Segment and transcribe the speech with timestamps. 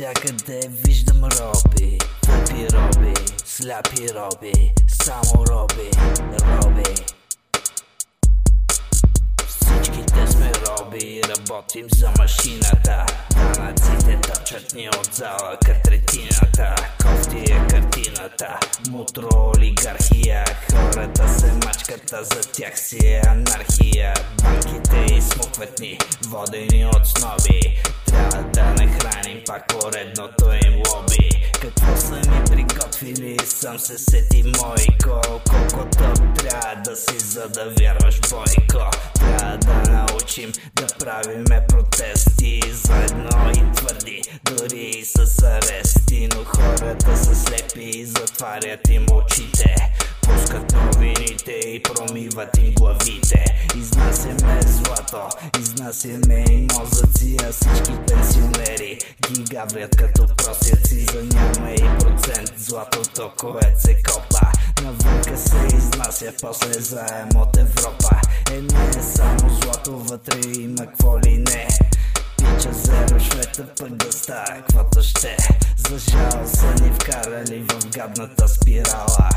[0.00, 3.14] Навсякъде виждам роби, тъпи роби,
[3.44, 5.90] сляпи роби, само роби,
[6.40, 6.94] роби.
[9.46, 13.06] Всичките сме роби, работим за машината.
[13.54, 16.74] Данъците точат ни от зала катретината.
[17.02, 18.58] Кофти е картината,
[18.90, 20.44] мутро олигархия.
[20.72, 24.14] Хората се мачката, за тях си е анархия.
[24.42, 25.98] Банките изсмукват ни,
[26.28, 27.60] водени от сноби.
[28.06, 28.74] Трябва да
[29.20, 31.28] нахраним пак поредното им лоби.
[31.60, 35.20] Какво са ми приготвили, съм се сети мойко.
[35.50, 38.90] Колко тъп трябва да си, за да вярваш бойко.
[39.14, 47.16] Трябва да научим да правиме протести Заедно и твърди, дори и с арести Но хората
[47.16, 49.74] са слепи и затварят им очите
[50.32, 53.44] Пускат новините и промиват им главите.
[53.76, 55.28] Изнасяме злато,
[55.60, 58.98] изнасяме и мозъци А всички пенсионери
[59.30, 61.06] ги гаврят като просяци.
[61.12, 64.46] За няма и процент златото, което се копа.
[64.82, 68.20] Навънка се изнася, после заем от Европа.
[68.52, 71.68] Е не е само злато, вътре има какво ли не.
[72.38, 75.36] Пича зеро, швета пък да става каквото ще.
[75.88, 79.29] За жал са ни вкарали в гадната спирала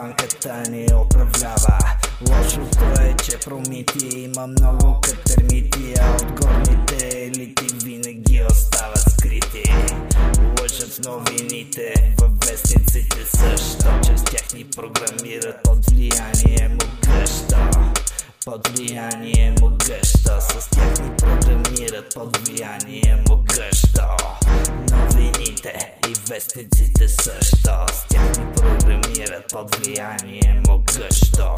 [0.00, 1.78] банката ни управлява.
[2.28, 9.62] Лошото е, че промити има много катермити А от горните елити винаги остават скрити.
[10.60, 17.56] Лъжат новините във вестниците също Чрез тях ни програмират под влияние му гъщо
[18.44, 24.06] Под влияние му гъщо С тях ни програмират под влияние му гъщо
[24.90, 28.79] Новините и вестниците също С тях ни програмират
[29.52, 31.54] под влияние му гъщо